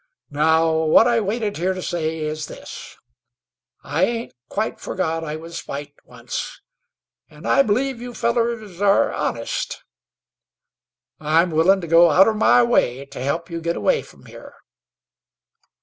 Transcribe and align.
Now 0.31 0.71
what 0.79 1.05
I 1.07 1.19
waited 1.19 1.57
here 1.57 1.75
to 1.75 1.81
say 1.83 2.17
is 2.17 2.47
this: 2.47 2.97
I 3.83 4.03
ain't 4.03 4.33
quite 4.49 4.79
forgot 4.79 5.23
I 5.23 5.35
was 5.35 5.67
white 5.67 5.93
once, 6.03 6.59
an' 7.29 7.43
believe 7.67 8.01
you 8.01 8.13
fellars 8.15 8.81
are 8.81 9.13
honest. 9.13 9.83
I'm 11.19 11.51
willin' 11.51 11.81
to 11.81 11.87
go 11.87 12.09
outer 12.09 12.33
my 12.33 12.63
way 12.63 13.05
to 13.05 13.19
help 13.19 13.51
you 13.51 13.61
git 13.61 13.77
away 13.77 14.01
from 14.01 14.25
here." 14.25 14.55